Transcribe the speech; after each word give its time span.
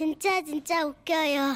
진짜 0.00 0.42
진짜 0.42 0.86
웃겨요. 0.86 1.52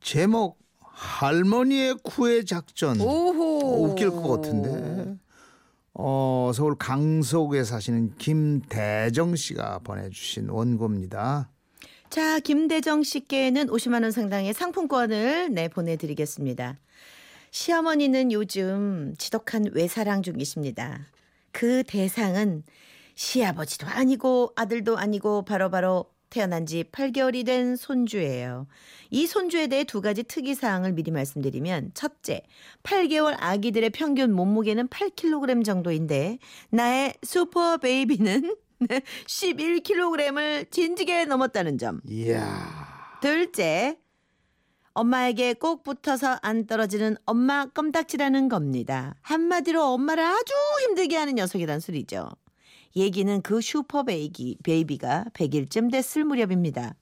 제목 0.00 0.60
할머니의 0.78 1.96
구애 2.04 2.44
작전. 2.44 3.00
오호. 3.00 3.58
어, 3.64 3.80
웃길 3.80 4.10
것 4.10 4.28
같은데. 4.28 5.16
어, 5.94 6.52
서울 6.54 6.76
강서구에 6.76 7.64
사시는 7.64 8.14
김대정 8.18 9.34
씨가 9.34 9.80
보내주신 9.80 10.50
원고입니다. 10.50 11.50
자, 12.10 12.38
김대정 12.38 13.02
씨께는 13.02 13.66
50만 13.66 14.04
원 14.04 14.12
상당의 14.12 14.54
상품권을 14.54 15.52
내 15.52 15.66
보내드리겠습니다. 15.66 16.78
시어머니는 17.50 18.30
요즘 18.30 19.16
지독한 19.18 19.64
외사랑 19.72 20.22
중이십니다. 20.22 21.08
그 21.50 21.82
대상은 21.82 22.62
시아버지도 23.16 23.88
아니고 23.88 24.52
아들도 24.54 24.96
아니고 24.96 25.44
바로바로 25.44 26.04
태어난 26.30 26.66
지 26.66 26.84
8개월이 26.84 27.44
된 27.46 27.76
손주예요. 27.76 28.66
이 29.10 29.26
손주에 29.26 29.66
대해 29.68 29.84
두 29.84 30.00
가지 30.00 30.22
특이 30.22 30.54
사항을 30.54 30.92
미리 30.92 31.10
말씀드리면 31.10 31.92
첫째, 31.94 32.42
8개월 32.82 33.36
아기들의 33.38 33.90
평균 33.90 34.32
몸무게는 34.32 34.88
8kg 34.88 35.64
정도인데 35.64 36.38
나의 36.70 37.14
슈퍼 37.22 37.78
베이비는 37.78 38.54
11kg을 39.26 40.70
진지게 40.70 41.24
넘었다는 41.24 41.78
점. 41.78 42.00
이야. 42.08 43.18
둘째, 43.20 43.98
엄마에게 44.92 45.54
꼭 45.54 45.84
붙어서 45.84 46.38
안 46.42 46.66
떨어지는 46.66 47.16
엄마 47.24 47.66
껌딱지라는 47.66 48.48
겁니다. 48.48 49.14
한마디로 49.22 49.82
엄마를 49.92 50.24
아주 50.24 50.52
힘들게 50.82 51.16
하는 51.16 51.36
녀석이란 51.36 51.80
소리죠. 51.80 52.28
얘기는 52.96 53.42
그 53.42 53.60
슈퍼 53.60 54.02
베이기, 54.02 54.58
베이비가 54.62 55.26
100일쯤 55.34 55.90
됐을 55.92 56.24
무렵입니다. 56.24 56.94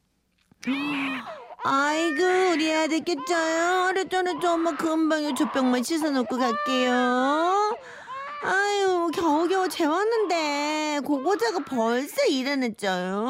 아이고 1.65 2.23
우리 2.53 2.73
아들 2.73 3.01
깼죠요 3.01 3.87
그랬잖아 3.93 4.39
저 4.41 4.53
엄마 4.53 4.77
금방 4.77 5.25
요 5.25 5.35
조병만 5.35 5.83
씻어놓고 5.83 6.39
갈게요 6.39 7.77
아유 8.45 9.11
겨우겨우 9.13 9.69
재웠는데 9.69 11.01
고고자가 11.05 11.65
벌써 11.65 12.25
일어났죠요 12.27 13.27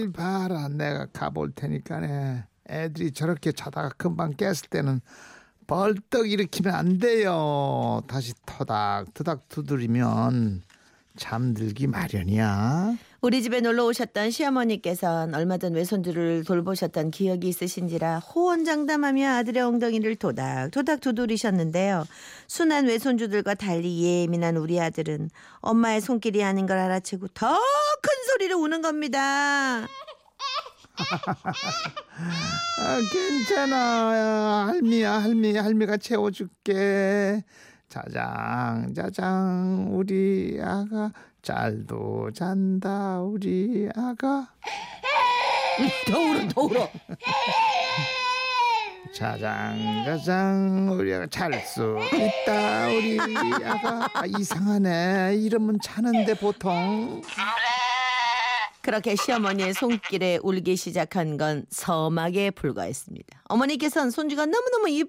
일 0.00 0.12
봐라. 0.12 0.68
내가 0.68 1.06
가볼 1.06 1.52
테니까네. 1.52 2.44
애들이 2.68 3.12
저렇게 3.12 3.52
자다가 3.52 3.90
금방 3.96 4.34
깼을 4.36 4.54
때는 4.70 5.00
벌떡 5.66 6.30
일으키면 6.30 6.74
안 6.74 6.98
돼요. 6.98 8.02
다시 8.06 8.34
터닥 8.44 9.14
터닥 9.14 9.48
두드리면 9.48 10.62
잠들기 11.16 11.86
마련이야. 11.86 12.96
우리 13.20 13.42
집에 13.42 13.60
놀러 13.60 13.86
오셨던 13.86 14.30
시어머니께선 14.32 15.34
얼마 15.34 15.56
전 15.56 15.72
외손주를 15.74 16.44
돌보셨던 16.44 17.10
기억이 17.10 17.48
있으신지라 17.48 18.18
호언장담하며 18.18 19.28
아들의 19.36 19.62
엉덩이를 19.62 20.16
도닥도닥 20.16 21.00
두드리셨는데요. 21.00 22.04
순한 22.48 22.86
외손주들과 22.86 23.54
달리 23.54 24.02
예민한 24.02 24.56
우리 24.56 24.80
아들은 24.80 25.30
엄마의 25.60 26.00
손길이 26.00 26.42
아닌 26.44 26.66
걸 26.66 26.78
알아채고 26.78 27.28
더 27.28 27.58
큰 28.02 28.10
소리로 28.28 28.58
우는 28.58 28.82
겁니다. 28.82 29.86
아, 32.80 33.00
괜찮아. 33.10 34.66
할미야, 34.68 35.22
할미, 35.22 35.56
할미가 35.56 35.96
채워줄게. 35.96 37.42
자장, 37.94 38.92
자장, 38.92 39.86
우리 39.92 40.58
아가 40.60 41.12
잘도 41.42 42.32
잔다, 42.32 43.20
우리 43.20 43.88
아가. 43.94 44.48
더 46.10 46.18
울어 46.18 46.48
더 46.48 46.60
울어. 46.62 46.88
자장, 49.14 49.78
자장, 50.04 50.88
우리 50.90 51.14
아가 51.14 51.28
잘 51.28 51.52
수 51.64 51.96
있다, 52.12 52.88
우리 52.88 53.16
아가. 53.64 54.08
아, 54.12 54.22
이상하네. 54.26 55.36
이러면 55.36 55.78
자는데 55.80 56.34
보통. 56.34 57.22
그렇게 58.84 59.16
시어머니의 59.16 59.72
손길에 59.72 60.38
울기 60.42 60.76
시작한 60.76 61.38
건 61.38 61.64
서막에 61.70 62.50
불과했습니다. 62.50 63.40
어머니께서는 63.44 64.10
손주가 64.10 64.44
너무너무 64.44 64.90
이, 64.90 65.04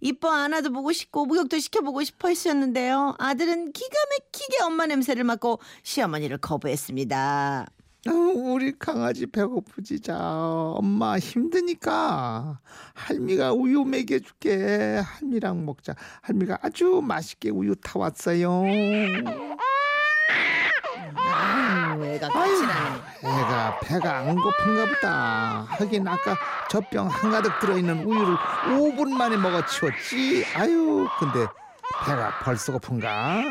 이뻐 0.00 0.32
안아도 0.32 0.72
보고 0.72 0.90
싶고 0.90 1.26
목욕도 1.26 1.60
시켜보고 1.60 2.02
싶어 2.02 2.26
하셨는데요. 2.28 3.14
아들은 3.20 3.70
기가 3.70 3.96
막히게 4.10 4.64
엄마 4.64 4.86
냄새를 4.86 5.22
맡고 5.22 5.60
시어머니를 5.84 6.38
거부했습니다. 6.38 7.66
어, 8.08 8.12
우리 8.12 8.76
강아지 8.76 9.26
배고프지 9.26 10.00
자 10.00 10.18
엄마 10.18 11.16
힘드니까 11.16 12.58
할미가 12.94 13.52
우유 13.52 13.84
먹여줄게 13.84 15.02
할미랑 15.04 15.66
먹자 15.66 15.94
할미가 16.22 16.60
아주 16.62 17.02
맛있게 17.04 17.50
우유 17.50 17.76
타왔어요 17.76 18.64
아유, 21.16 22.04
애가 22.04 22.28
까칠하네. 22.28 23.00
애가 23.22 23.79
배가 23.90 24.18
안 24.18 24.36
고픈가 24.36 24.86
보다. 24.86 25.66
하긴 25.68 26.06
아까 26.06 26.36
젖병 26.68 27.08
한가득 27.08 27.58
들어있는 27.58 28.04
우유를 28.04 28.36
5분 28.68 29.10
만에 29.16 29.36
먹어 29.36 29.66
치웠지. 29.66 30.46
아유 30.54 31.08
근데 31.18 31.44
배가 32.04 32.38
벌써 32.44 32.70
고픈가? 32.72 33.42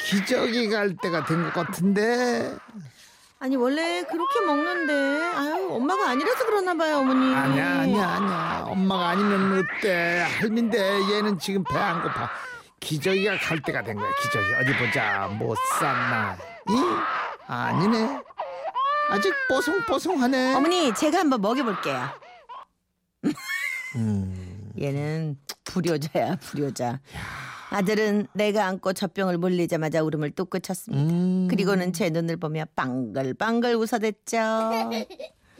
기저귀 0.00 0.70
갈 0.70 0.96
때가 0.96 1.26
된 1.26 1.44
것 1.44 1.52
같은데. 1.66 2.56
아니 3.38 3.56
원래 3.56 4.02
그렇게 4.04 4.40
먹는데. 4.46 5.22
아유 5.36 5.68
엄마가 5.70 6.10
아니라서 6.12 6.46
그러나 6.46 6.72
봐요 6.74 6.98
어머니. 7.00 7.34
아니야 7.34 7.80
아니야 7.80 8.08
아니야. 8.08 8.64
엄마가 8.68 9.08
아니면 9.08 9.58
어때? 9.58 10.24
할민데 10.40 10.78
얘는 11.12 11.38
지금 11.38 11.62
배 11.62 11.76
안 11.76 12.02
고파. 12.02 12.30
기저귀가 12.80 13.36
갈 13.38 13.60
때가 13.60 13.82
된 13.82 13.96
거야 13.96 14.08
기저귀. 14.22 14.46
어디 14.62 14.76
보자. 14.78 15.28
못 15.38 15.58
쌌나? 15.78 16.36
이? 16.70 16.74
아니네 17.48 18.22
아직 19.08 19.32
뽀송뽀송하네 19.48 20.54
어머니 20.54 20.94
제가 20.94 21.18
한번 21.18 21.40
먹여볼게요. 21.40 22.08
음, 23.96 24.72
얘는 24.80 25.38
불효자야 25.64 26.36
불효자. 26.36 27.00
아들은 27.70 28.28
내가 28.32 28.66
안고 28.66 28.92
젖병을 28.92 29.38
물리자마자 29.38 30.02
울음을 30.02 30.30
뚝 30.32 30.50
그쳤습니다. 30.50 31.12
음. 31.12 31.48
그리고는 31.48 31.92
제 31.92 32.10
눈을 32.10 32.36
보며 32.36 32.64
빵글빵글 32.76 33.74
웃어댔죠. 33.74 34.36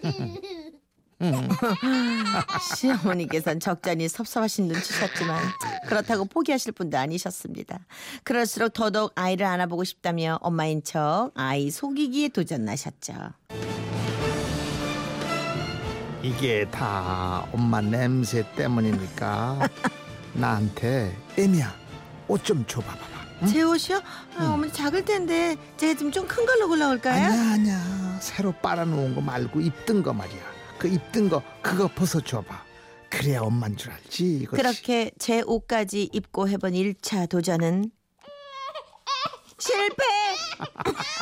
시어머니께서는 2.76 3.60
적잖이 3.60 4.08
섭섭하신 4.08 4.68
눈치셨지만 4.68 5.42
그렇다고 5.88 6.24
포기하실 6.26 6.72
분도 6.72 6.98
아니셨습니다. 6.98 7.78
그럴수록 8.24 8.72
더더욱 8.72 9.12
아이를 9.14 9.46
안아보고 9.46 9.84
싶다며 9.84 10.38
엄마인 10.42 10.82
척 10.84 11.30
아이 11.34 11.70
속이기에 11.70 12.28
도전하셨죠. 12.28 13.14
이게 16.22 16.68
다 16.70 17.46
엄마 17.52 17.80
냄새 17.80 18.44
때문이니까 18.56 19.68
나한테 20.34 21.16
애미야 21.38 21.74
옷 22.28 22.42
좀 22.44 22.64
줘봐봐봐 22.66 23.06
응? 23.42 23.46
제 23.46 23.62
옷이요? 23.62 24.02
아, 24.38 24.44
어머니 24.52 24.72
작을 24.72 25.04
텐데 25.04 25.56
제가 25.76 25.96
좀좀큰 25.98 26.44
걸로 26.46 26.68
골라올까요? 26.68 27.26
아니야 27.26 27.52
아니야 27.52 28.18
새로 28.20 28.50
빨아놓은 28.52 29.14
거 29.14 29.20
말고 29.20 29.60
입든 29.60 30.02
거 30.02 30.12
말이야 30.12 30.55
그 30.78 30.88
입든 30.88 31.28
거 31.28 31.42
그거 31.62 31.88
벗어줘봐 31.88 32.64
그래야 33.08 33.40
엄만 33.40 33.76
줄 33.76 33.92
알지 33.92 34.38
이거 34.38 34.56
그렇게 34.56 35.10
제 35.18 35.42
옷까지 35.42 36.10
입고 36.12 36.48
해본 36.48 36.72
1차 36.72 37.28
도전은 37.28 37.90
실패! 39.58 40.04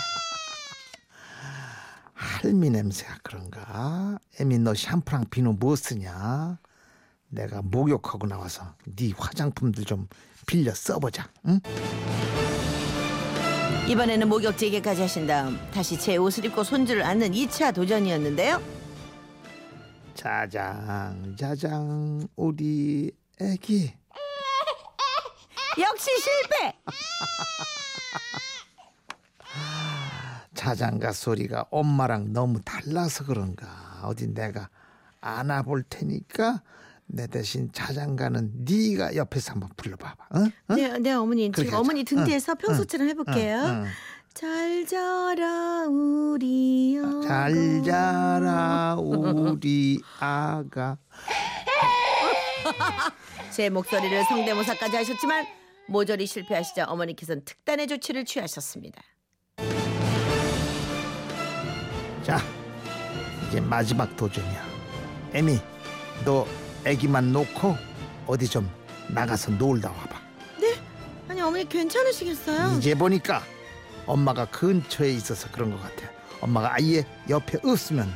할미 2.14 2.70
냄새가 2.70 3.18
그런가 3.22 4.18
애미 4.40 4.58
너 4.58 4.74
샴푸랑 4.74 5.26
비누 5.30 5.54
뭐 5.58 5.76
쓰냐 5.76 6.58
내가 7.28 7.62
목욕하고 7.62 8.26
나와서 8.26 8.74
네 8.84 9.12
화장품들 9.16 9.84
좀 9.84 10.08
빌려 10.46 10.74
써보자 10.74 11.28
응? 11.46 11.60
이번에는 13.86 14.28
목욕지게까지 14.28 15.02
하신 15.02 15.26
다음 15.26 15.58
다시 15.72 15.98
제 15.98 16.16
옷을 16.16 16.46
입고 16.46 16.64
손주를 16.64 17.02
안는 17.02 17.32
2차 17.32 17.74
도전이었는데요. 17.74 18.83
자장 20.24 21.36
자장 21.36 22.26
우리 22.34 23.12
애기 23.42 23.92
역시 25.78 26.10
실패! 26.18 26.72
자장가 30.54 31.12
소리가 31.12 31.66
엄마랑 31.70 32.32
너무 32.32 32.58
달라서 32.62 33.26
그런가 33.26 34.00
어디 34.04 34.32
내가 34.32 34.70
안아볼 35.20 35.82
테니까 35.90 36.62
내 37.04 37.26
대신 37.26 37.70
자장가는 37.70 38.64
네가 38.64 39.16
옆에서 39.16 39.52
한번 39.52 39.68
불러봐봐 39.76 40.24
어? 40.30 40.38
어? 40.68 40.74
네, 40.74 40.98
네 41.00 41.12
어머니 41.12 41.52
지금. 41.52 41.74
어머니 41.74 42.02
등 42.02 42.20
응, 42.20 42.24
뒤에서 42.24 42.54
평소처럼 42.54 43.08
해볼게요. 43.10 43.58
응, 43.58 43.84
응. 43.84 43.88
잘 44.34 44.84
자라 44.84 45.86
우리 45.88 46.98
아가. 47.00 47.20
잘 47.22 47.82
자라 47.84 48.96
우리 48.98 50.00
아가. 50.18 50.98
제 53.54 53.70
목소리를 53.70 54.24
성대모사까지 54.24 54.96
하셨지만 54.96 55.46
모조리 55.86 56.26
실패하시자 56.26 56.86
어머니께서는 56.86 57.44
특단의 57.44 57.86
조치를 57.86 58.24
취하셨습니다. 58.24 59.00
자, 62.24 62.40
이제 63.46 63.60
마지막 63.60 64.16
도전이야. 64.16 64.64
에미, 65.32 65.60
너 66.24 66.44
애기만 66.84 67.32
놓고 67.32 67.76
어디 68.26 68.48
좀 68.48 68.68
나가서 69.10 69.52
놀다 69.52 69.90
와봐. 69.90 70.24
아니 71.28 71.40
어머니 71.40 71.68
괜찮으시겠어요? 71.68 72.76
이제 72.78 72.94
보니까 72.96 73.42
엄마가 74.06 74.46
근처에 74.50 75.10
있어서 75.10 75.50
그런 75.50 75.70
것 75.70 75.80
같아. 75.80 76.10
엄마가 76.40 76.74
아예 76.74 77.04
옆에 77.30 77.58
없으면 77.64 78.06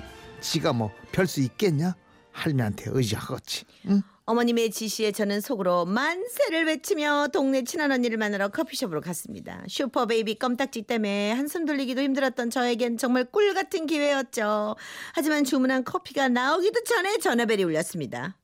지가 0.41 0.73
뭐 0.73 0.91
별 1.13 1.27
수 1.27 1.41
있겠냐? 1.41 1.95
할매한테 2.33 2.91
의지하겠지. 2.93 3.65
응? 3.89 4.03
어머님의 4.27 4.71
지시에 4.71 5.11
저는 5.11 5.41
속으로 5.41 5.87
만세를 5.87 6.67
외치며 6.67 7.29
동네 7.33 7.65
친한 7.65 7.91
언니를 7.91 8.19
만나러 8.19 8.49
커피숍으로 8.49 9.01
갔습니다. 9.01 9.65
슈퍼베이비 9.67 10.35
껌딱지 10.39 10.83
때문에 10.83 11.33
한숨 11.33 11.65
돌리기도 11.65 12.03
힘들었던 12.03 12.51
저에겐 12.51 12.99
정말 12.99 13.25
꿀 13.25 13.55
같은 13.55 13.87
기회였죠. 13.87 14.77
하지만 15.15 15.45
주문한 15.45 15.83
커피가 15.85 16.29
나오기도 16.29 16.85
전에 16.85 17.17
전화벨이 17.19 17.65
울렸습니다. 17.65 18.37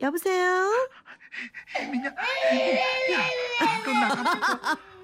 여보세요? 0.00 0.70
혜민야, 1.78 2.06
야, 2.08 2.12
너 2.12 3.21
나가면서 4.08 4.52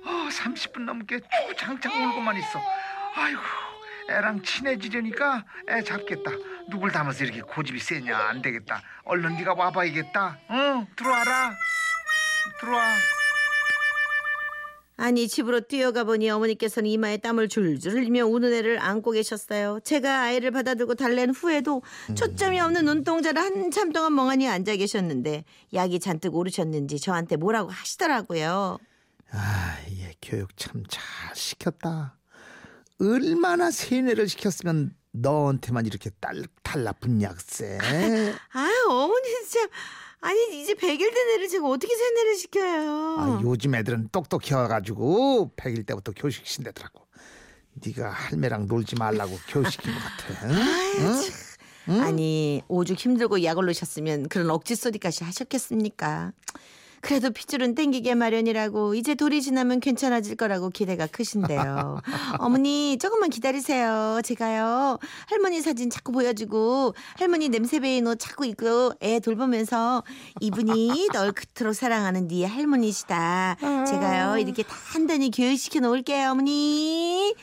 어, 0.05 0.29
30분 0.31 0.81
넘게 0.85 1.21
주장창 1.49 1.93
울고만 2.11 2.37
있어. 2.39 2.61
아이고, 3.15 3.41
애랑 4.11 4.43
친해지려니까 4.43 5.45
애 5.71 5.83
잡겠다. 5.83 6.31
누굴 6.69 6.91
닮아서 6.93 7.25
이렇게 7.25 7.41
고집이 7.43 7.79
세냐? 7.79 8.17
안 8.17 8.41
되겠다. 8.43 8.83
얼른 9.05 9.37
네가 9.37 9.55
와봐야겠다. 9.55 10.39
응, 10.51 10.87
들어와라. 10.97 11.55
들어와. 12.61 12.83
아니 15.01 15.29
집으로 15.29 15.61
뛰어가 15.61 16.03
보니 16.03 16.29
어머니께서는 16.29 16.91
이마에 16.91 17.19
땀을 17.19 17.49
줄줄 17.49 17.93
흘리며 17.93 18.27
우는 18.27 18.53
애를 18.53 18.81
안고 18.81 19.13
계셨어요. 19.13 19.79
제가 19.85 20.23
아이를 20.23 20.51
받아들고 20.51 20.97
달랜 20.97 21.31
후에도 21.31 21.83
초점이 22.17 22.59
없는 22.59 22.85
눈동자를 22.85 23.41
한참 23.41 23.93
동안 23.93 24.13
멍하니 24.17 24.49
앉아 24.49 24.75
계셨는데 24.75 25.45
약이 25.73 26.01
잔뜩 26.01 26.35
오르셨는지 26.35 26.99
저한테 26.99 27.37
뭐라고 27.37 27.71
하시더라고요. 27.71 28.79
아, 29.31 29.77
얘 29.91 30.15
교육 30.23 30.57
참 30.57 30.83
잘 30.89 31.03
시켰다. 31.35 32.17
얼마나 33.01 33.71
세뇌를 33.71 34.29
시켰으면 34.29 34.95
너한테만 35.13 35.87
이렇게 35.87 36.11
딸, 36.21 36.43
달라붙 36.63 37.23
약세. 37.23 37.79
아 38.53 38.69
어머니 38.89 39.29
진짜 39.49 39.69
아니 40.21 40.61
이제 40.63 40.75
100일 40.75 40.99
된 41.15 41.29
애를 41.35 41.49
제가 41.49 41.67
어떻게 41.69 41.95
세뇌를 41.95 42.35
시켜요. 42.37 43.17
아, 43.19 43.41
요즘 43.43 43.75
애들은 43.75 44.09
똑똑해가지고 44.11 45.53
100일 45.57 45.87
때부터 45.87 46.13
교육시킨다더라고. 46.13 47.07
네가 47.75 48.11
할매랑 48.11 48.67
놀지 48.67 48.97
말라고 48.97 49.39
교육시킨 49.49 49.93
것 49.93 50.01
같아. 50.01 50.47
응? 50.49 51.23
응? 51.91 52.01
아니 52.03 52.63
오죽 52.69 52.99
힘들고 52.99 53.45
약 53.45 53.57
올르셨으면 53.59 54.29
그런 54.29 54.51
억지 54.51 54.75
소리까지 54.75 55.23
하셨겠습니까? 55.25 56.33
그래도 57.01 57.31
핏줄은 57.31 57.75
땡기게 57.75 58.15
마련이라고 58.15 58.95
이제 58.95 59.15
돌이 59.15 59.43
지나면 59.43 59.81
괜찮아질 59.81 60.37
거라고 60.37 60.71
기대가 60.71 61.07
크신데요. 61.07 62.01
어머니 62.39 62.99
조금만 62.99 63.31
기다리세요. 63.31 64.21
제가요 64.25 64.99
할머니 65.29 65.61
사진 65.61 65.91
자꾸 65.91 66.13
보여주고 66.13 66.95
할머니 67.17 67.49
냄새 67.49 67.81
배인 67.81 68.07
옷 68.07 68.19
자꾸 68.19 68.47
입고 68.47 68.93
애 69.03 69.21
돌보면서 69.21 70.03
이분이 70.41 71.09
널 71.13 71.33
그토록 71.33 71.75
사랑하는 71.75 72.29
네 72.29 72.45
할머니시다. 72.45 73.57
제가요 73.87 74.39
이렇게 74.39 74.65
단단히 74.93 75.31
교육시켜 75.31 75.81
놓을게요 75.81 76.31
어머니. 76.31 77.35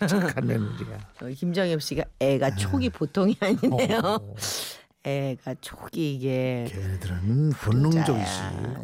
착한 0.08 0.46
며느리야. 0.46 0.98
어, 1.22 1.26
김정엽 1.36 1.82
씨가 1.82 2.04
애가 2.20 2.54
촉이 2.56 2.88
보통이 2.88 3.36
아니네요. 3.40 3.98
어, 4.02 4.34
애가 5.04 5.54
이게 5.92 6.66
걔네들은 6.68 7.50
본능적이지. 7.62 8.30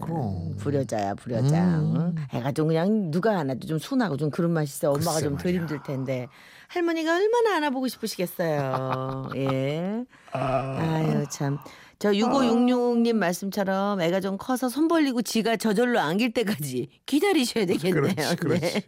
그럼. 0.00 0.56
불효자야 0.56 1.14
불효자. 1.14 1.78
음. 1.78 1.94
응? 1.96 2.14
애가 2.32 2.52
좀 2.52 2.68
그냥 2.68 3.10
누가 3.10 3.38
안아도 3.38 3.66
좀 3.66 3.78
순하고 3.78 4.16
좀 4.16 4.30
그런 4.30 4.52
맛이 4.52 4.72
있어. 4.72 4.92
엄마가 4.92 5.20
좀 5.20 5.36
덜. 5.36 5.52
힘들 5.52 5.82
텐데 5.82 6.26
할머니가 6.68 7.14
얼마나 7.16 7.56
안아보고 7.56 7.88
싶으시겠어요. 7.88 9.28
예. 9.36 10.04
아 10.32 11.02
유 11.06 11.26
참. 11.30 11.58
저 11.98 12.10
6566님 12.10 13.14
말씀처럼 13.14 14.00
애가 14.02 14.20
좀 14.20 14.36
커서 14.36 14.68
손 14.68 14.86
벌리고 14.88 15.22
지가 15.22 15.56
저절로 15.56 15.98
안길 15.98 16.32
때까지 16.34 16.88
기다리셔야 17.06 17.64
되겠네요. 17.66 18.02
그렇지, 18.02 18.36
그렇지. 18.36 18.60
네. 18.60 18.82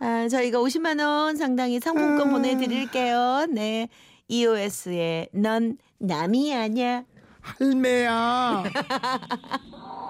아, 0.00 0.28
저희가 0.28 0.58
50만 0.58 1.00
원 1.00 1.36
상당히 1.36 1.80
상품권 1.80 2.30
보내드릴게요. 2.30 3.46
네. 3.50 3.88
EOS의 4.28 5.28
넌 5.32 5.78
남이 5.98 6.54
아니야. 6.54 7.04
할매야. 7.40 8.64